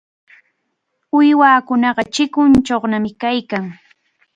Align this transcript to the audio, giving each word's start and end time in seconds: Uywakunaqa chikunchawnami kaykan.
Uywakunaqa 1.17 2.01
chikunchawnami 2.13 3.11
kaykan. 3.21 3.65